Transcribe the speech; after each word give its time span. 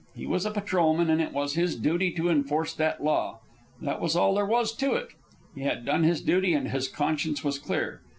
He 0.15 0.25
was 0.25 0.47
a 0.47 0.51
patrolman, 0.51 1.11
and 1.11 1.21
it 1.21 1.31
was 1.31 1.53
his 1.53 1.75
duty 1.75 2.09
to 2.13 2.27
enforce 2.31 2.73
that 2.73 3.03
law. 3.03 3.37
That 3.79 4.01
was 4.01 4.15
all 4.15 4.33
there 4.33 4.47
was 4.47 4.73
to 4.77 4.93
it. 4.95 5.09
He 5.53 5.61
had 5.61 5.85
done 5.85 6.01
his 6.05 6.21
duty, 6.21 6.55
and 6.55 6.69
his 6.69 6.87
conscience 6.87 7.43
was 7.43 7.59
clear. 7.59 8.01